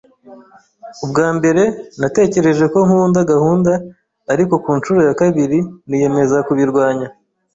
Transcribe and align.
Ubwa 1.03 1.27
mbere 1.37 1.63
natekereje 1.99 2.65
ko 2.73 2.79
nkunda 2.87 3.19
gahunda, 3.31 3.71
ariko 4.33 4.53
ku 4.63 4.69
ncuro 4.77 4.99
ya 5.07 5.15
kabiri 5.21 5.59
niyemeza 5.87 6.37
kubirwanya. 6.47 7.07